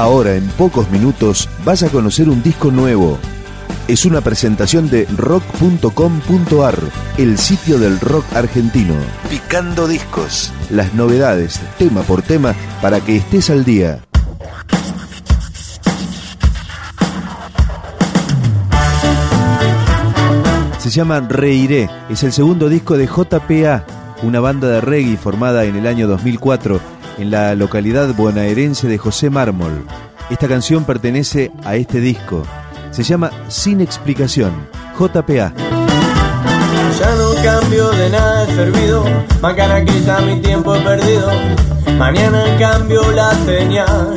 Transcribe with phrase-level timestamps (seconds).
[0.00, 3.18] Ahora, en pocos minutos, vas a conocer un disco nuevo.
[3.86, 6.78] Es una presentación de rock.com.ar,
[7.18, 8.94] el sitio del rock argentino.
[9.28, 10.54] Picando discos.
[10.70, 14.00] Las novedades, tema por tema, para que estés al día.
[20.78, 23.84] Se llama Reiré, es el segundo disco de JPA,
[24.22, 29.30] una banda de reggae formada en el año 2004 en la localidad bonaerense de José
[29.30, 29.84] Mármol.
[30.30, 32.44] Esta canción pertenece a este disco.
[32.90, 34.52] Se llama Sin Explicación,
[34.98, 35.52] JPA.
[36.98, 39.04] Ya no cambio de nada he servido,
[39.40, 41.30] mañana quita mi tiempo perdido,
[41.98, 44.14] mañana cambio la señal.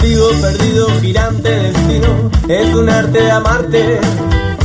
[0.00, 4.00] Sigo perdido, girante destino, es un arte de amarte,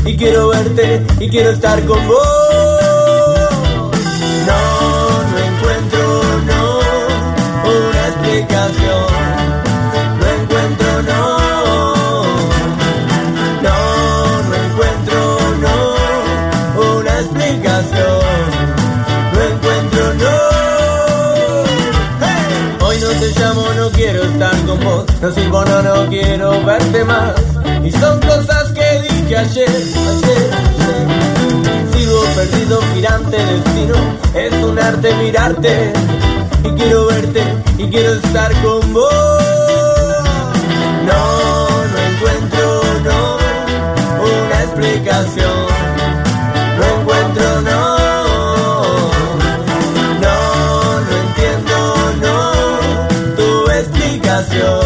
[0.06, 2.49] y quiero verte, y quiero estar con vos.
[8.70, 12.24] No encuentro, no,
[13.64, 15.18] no, no encuentro,
[15.60, 15.76] no,
[16.98, 18.46] una explicación.
[19.34, 20.36] No encuentro, no.
[22.86, 25.06] Hoy no te llamo, no quiero estar con vos.
[25.20, 27.34] No sirvo, no, no quiero verte más.
[27.84, 31.08] Y son cosas que dije ayer, ayer, ayer.
[31.92, 33.96] Sigo perdido, girante destino.
[34.36, 35.92] Es un arte mirarte.
[36.64, 37.44] Y quiero verte,
[37.78, 40.24] y quiero estar con vos.
[41.06, 43.38] No, no encuentro, no,
[44.24, 45.68] una explicación.
[46.78, 47.98] No encuentro, no.
[50.22, 51.78] No, no entiendo,
[52.22, 54.79] no, tu explicación.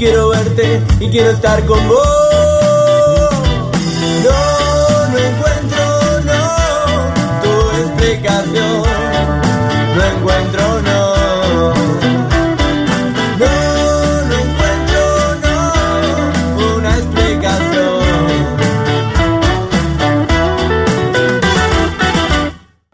[0.00, 1.98] Quiero verte, y quiero estar con vos.
[4.24, 5.84] No, no encuentro,
[6.24, 6.42] no,
[7.42, 7.52] tu
[7.82, 8.82] explicación.
[9.94, 11.00] No encuentro, no.
[13.40, 13.52] No,
[14.42, 15.02] encuentro,
[15.44, 15.56] no,
[16.78, 18.00] una explicación.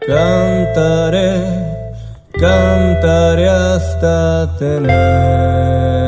[0.05, 1.31] Cantaré,
[2.37, 6.06] cantaré hasta tenerte.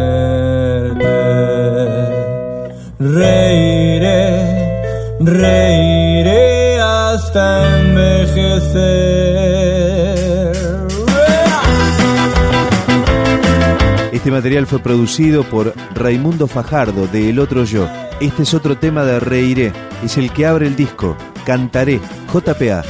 [3.19, 4.80] Reiré,
[5.19, 8.96] reiré hasta envejecer.
[14.13, 17.90] Este material fue producido por Raimundo Fajardo de El Otro Yo.
[18.22, 21.18] Este es otro tema de Reiré, es el que abre el disco.
[21.46, 22.00] Cantaré,
[22.34, 22.86] JPA.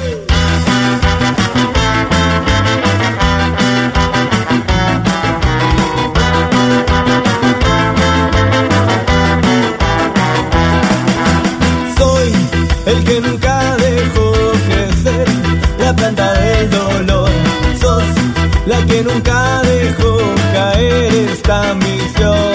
[19.14, 20.18] Nunca dejó
[20.54, 22.54] caer esta misión.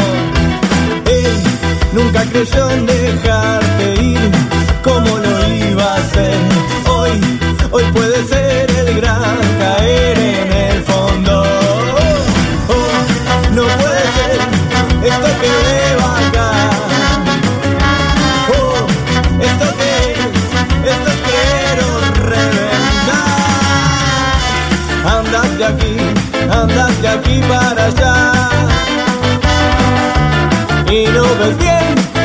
[1.06, 1.42] Él
[1.92, 4.30] nunca creyó en dejarte ir
[4.82, 6.36] como lo iba a hacer.
[6.88, 7.20] Hoy,
[7.70, 8.22] hoy puede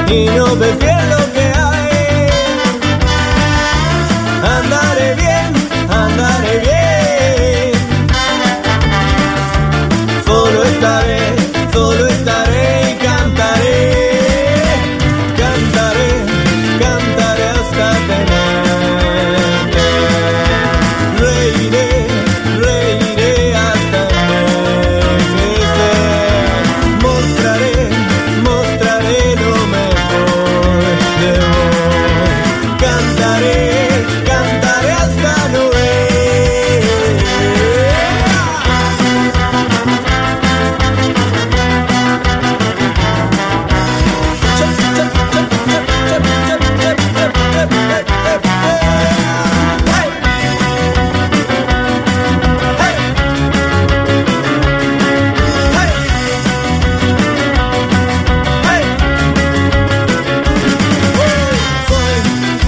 [0.10, 0.89] bien, y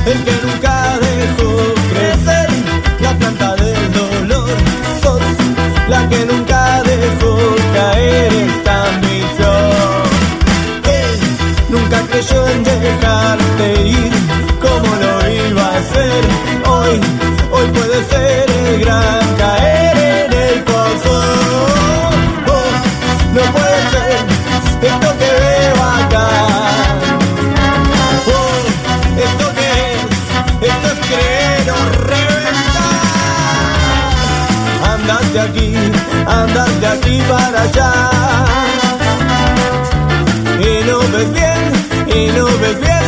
[0.05, 2.49] el que nunca dejó crecer
[2.99, 4.49] la planta del dolor.
[5.01, 5.21] Sos
[5.87, 7.37] la que nunca dejó
[7.73, 10.03] caer esta misión.
[10.99, 11.19] Él
[11.69, 13.00] nunca creyó en dejar
[35.71, 35.91] aquí,
[36.27, 37.91] andas de aquí para allá.
[40.59, 43.00] Y no ves bien, y no ves bien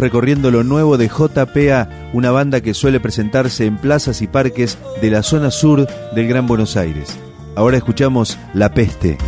[0.00, 5.10] Recorriendo lo nuevo de JPA, una banda que suele presentarse en plazas y parques de
[5.10, 7.18] la zona sur del Gran Buenos Aires.
[7.54, 9.18] Ahora escuchamos La Peste.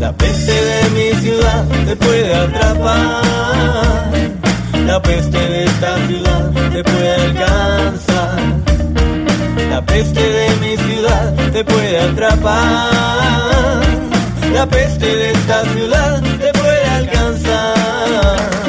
[0.00, 3.22] La peste de mi ciudad te puede atrapar.
[4.84, 8.40] La peste de esta ciudad te puede alcanzar.
[9.70, 12.90] La peste de mi ciudad te puede atrapar.
[14.52, 18.59] La peste de esta ciudad te puede alcanzar.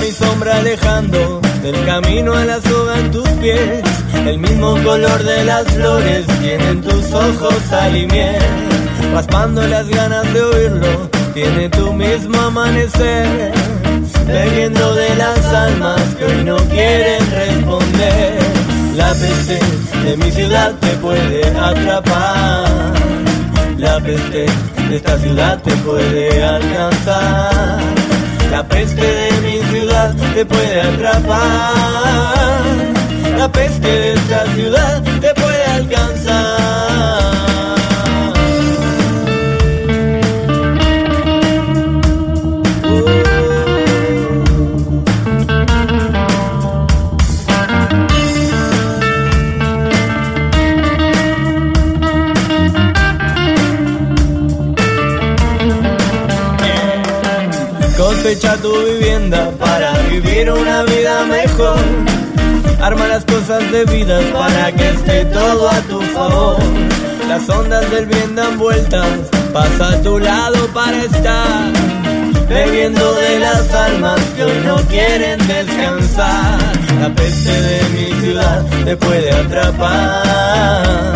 [0.00, 3.82] Mi sombra alejando del camino a la soga en tus pies.
[4.26, 8.42] El mismo color de las flores tienen tus ojos sal y miel.
[9.12, 13.52] Raspando las ganas de oírlo, tiene tu mismo amanecer.
[14.26, 18.38] Bebiendo de las almas que hoy no quieren responder.
[18.96, 19.58] La peste
[20.04, 22.92] de mi ciudad te puede atrapar.
[23.78, 24.46] La peste
[24.88, 28.13] de esta ciudad te puede alcanzar.
[28.54, 31.74] La peste de mi ciudad te puede atrapar.
[33.36, 37.34] La peste de esta ciudad te puede alcanzar.
[58.24, 61.76] Cosecha tu vivienda para vivir una vida mejor.
[62.80, 66.56] Arma las cosas debidas para que esté todo a tu favor.
[67.28, 69.06] Las ondas del bien dan vueltas,
[69.52, 71.70] pasa a tu lado para estar.
[72.48, 76.58] Bebiendo de las almas que hoy no quieren descansar.
[77.02, 81.12] La peste de mi ciudad te puede atrapar.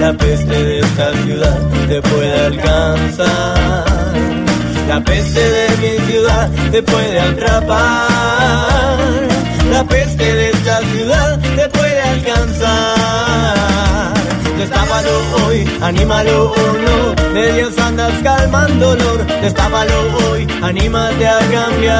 [0.00, 4.49] La peste de esta ciudad te puede alcanzar.
[4.90, 8.08] La peste de mi ciudad te puede atrapar.
[9.70, 12.74] La peste de esta ciudad te puede alcanzar.
[14.58, 15.10] Destápalo
[15.46, 17.14] hoy, anímalo o no.
[17.32, 19.24] De Dios andas calmando dolor.
[19.40, 19.94] Destápalo
[20.28, 21.92] hoy, anímate a cambiar.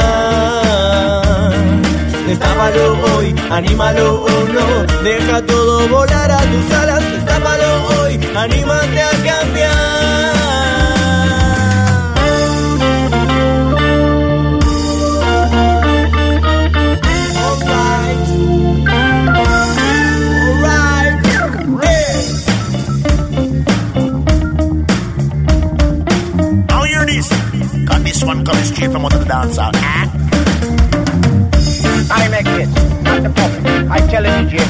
[2.26, 4.66] Destápalo hoy, anímalo o no.
[5.04, 7.04] Deja todo volar a tus alas.
[7.12, 10.79] Destápalo hoy, anímate a cambiar.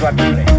[0.00, 0.49] Eduardo Andrés.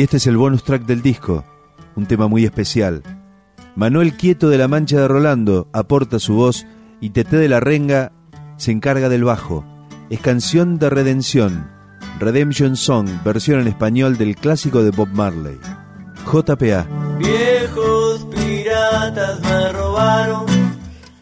[0.00, 1.44] Y este es el bonus track del disco,
[1.94, 3.02] un tema muy especial.
[3.76, 6.66] Manuel Quieto de la Mancha de Rolando aporta su voz
[7.02, 8.10] y Tete de la Renga
[8.56, 9.62] se encarga del bajo.
[10.08, 11.70] Es canción de redención,
[12.18, 15.58] Redemption Song, versión en español del clásico de Bob Marley.
[16.24, 16.86] JPA.
[17.18, 20.46] Viejos piratas me robaron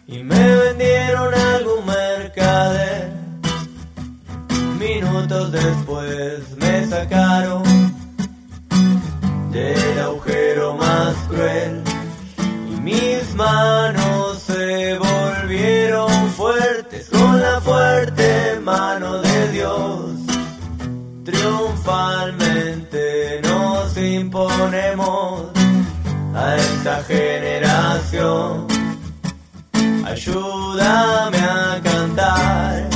[0.07, 3.13] y me vendieron algún mercader.
[4.79, 7.68] Minutos después me sacaron
[9.59, 11.83] del agujero más cruel
[12.71, 20.11] y mis manos se volvieron fuertes con la fuerte mano de Dios.
[21.25, 25.47] Triunfalmente nos imponemos
[26.35, 28.67] a esta generación.
[30.05, 32.88] Ayúdame a cantar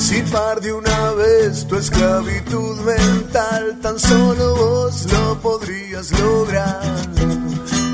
[0.00, 6.80] Emancipar de una vez tu esclavitud mental, tan solo vos lo podrías lograr.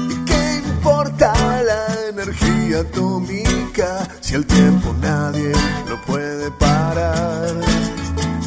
[0.08, 1.34] ¿Y qué importa
[1.64, 5.50] la energía atómica si el tiempo nadie
[5.88, 7.52] lo puede parar?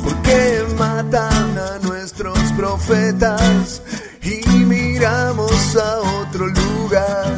[0.06, 3.82] ¿Por qué matan a nuestros profetas
[4.22, 7.38] y miramos a otro lugar?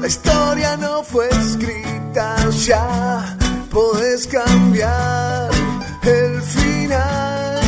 [0.00, 3.36] La historia no fue escrita ya,
[3.72, 7.60] podés cambiar el final.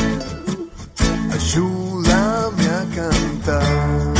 [1.32, 4.14] Ayúdame a cantar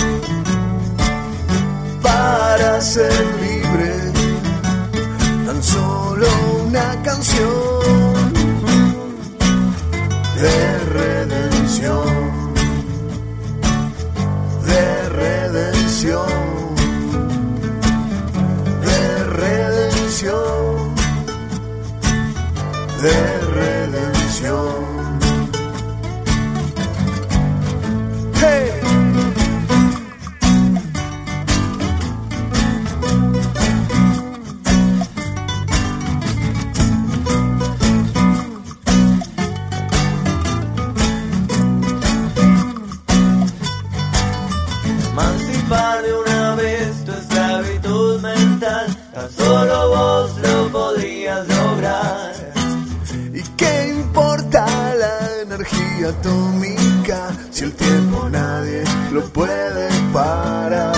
[2.02, 3.94] para ser libre.
[5.46, 6.26] Tan solo
[6.64, 8.32] una canción
[10.40, 12.06] de redención,
[14.66, 16.70] de redención
[18.82, 20.59] de redención,
[23.00, 23.49] de
[55.60, 60.94] energía atómica si el tiempo nadie lo puede parar?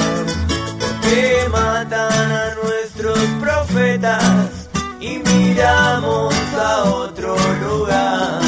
[1.02, 4.68] Que matan a nuestros profetas
[5.00, 8.40] y miramos a otro lugar.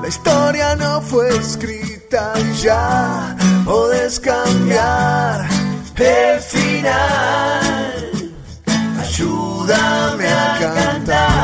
[0.00, 5.48] La historia no fue escrita ya podés cambiar
[5.96, 7.90] el final.
[9.00, 11.41] Ayúdame a cantar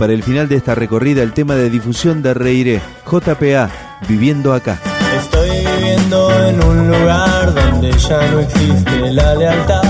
[0.00, 3.68] para el final de esta recorrida el tema de difusión de Reiré, JPA,
[4.08, 4.78] viviendo acá.
[5.14, 9.82] Estoy viviendo en un lugar donde ya no existe la lealtad.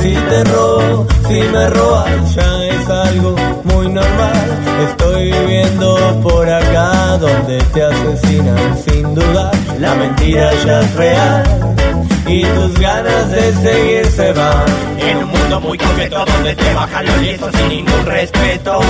[0.00, 4.58] Si te robo, si me robas, ya es algo muy normal.
[4.88, 9.52] Estoy viviendo por acá donde te asesinan sin dudar.
[9.80, 11.63] La mentira ya es real
[12.26, 14.64] y tus ganas de seguir se van.
[14.98, 18.80] En un mundo muy concreto donde te bajan los lienzos sin ningún respeto.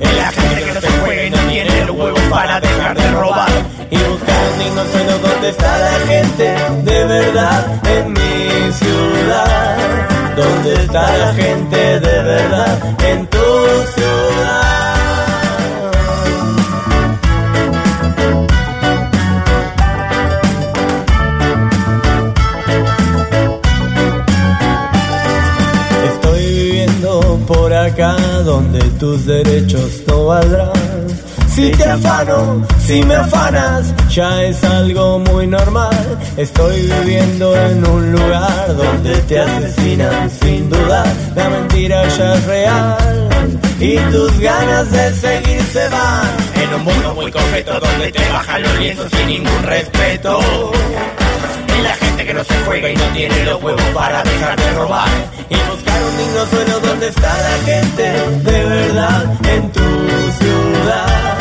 [0.00, 3.10] En la gente que no se juega y no tiene los huevos para dejar de
[3.12, 3.50] robar.
[3.90, 9.76] y buscar un digno suelo donde está la gente de verdad en mi ciudad.
[10.36, 13.97] ¿Dónde está la gente de verdad en tu ciudad?
[27.48, 28.14] Por acá
[28.44, 30.72] donde tus derechos no valdrán.
[31.48, 36.18] Si te afano, si me afanas, ya es algo muy normal.
[36.36, 41.08] Estoy viviendo en un lugar donde te asesinan sin dudar.
[41.34, 43.28] La mentira ya es real
[43.80, 46.28] y tus ganas de seguir se van.
[46.62, 50.38] En un mundo muy concreto donde te bajan los lienzos sin ningún respeto.
[51.78, 54.72] En la gente que no se juega y no tiene los huevos para dejar de
[54.72, 55.08] robar.
[55.48, 58.02] y buscar un digno suelo donde está la gente
[58.50, 61.38] de verdad en tu ciudad.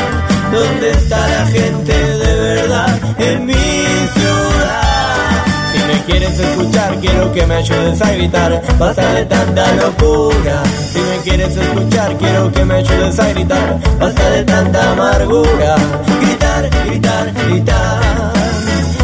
[0.52, 5.46] ¿Dónde está la gente de verdad en mi ciudad?
[5.74, 8.62] Si me quieres escuchar, quiero que me ayudes a gritar.
[8.78, 10.64] Basta de tanta locura.
[10.94, 13.80] Si me quieres escuchar, quiero que me ayudes a gritar.
[14.00, 15.76] Basta de tanta amargura.
[16.22, 18.37] Gritar, gritar, gritar.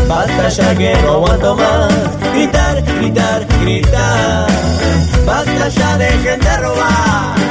[0.08, 1.94] Basta ya que no aguanto más.
[2.34, 4.48] Gritar, gritar, gritar.
[5.26, 7.43] Basta ya, dejen de robar.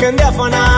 [0.00, 0.77] Ya, dejen